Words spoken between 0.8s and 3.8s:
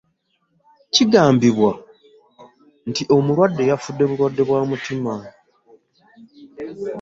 Kigambibwa nti omulwadde